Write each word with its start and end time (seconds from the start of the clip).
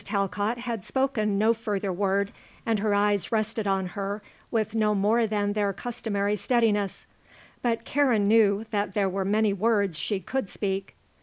Talcott 0.03 0.57
had 0.57 0.83
spoken 0.83 1.37
no 1.37 1.53
further 1.53 1.93
word 1.93 2.31
and 2.65 2.79
her 2.79 2.95
eyes 2.95 3.31
rested 3.31 3.67
on 3.67 3.85
her 3.89 4.23
with 4.49 4.73
no 4.73 4.95
more 4.95 5.27
than 5.27 5.53
their 5.53 5.73
customary 5.73 6.35
steadiness; 6.35 7.05
but 7.61 7.85
Karen 7.85 8.27
knew 8.27 8.65
that 8.71 8.95
there 8.95 9.07
were 9.07 9.23
many 9.25 9.53
words 9.53 9.99
she 9.99 10.19
could 10.19 10.49
speak. 10.49 10.95